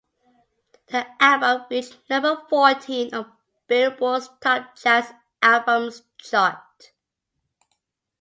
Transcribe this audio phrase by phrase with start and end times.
[0.87, 3.31] The album reached number fourteen on
[3.67, 6.91] "Billboard"'s Top Jazz Albums chart.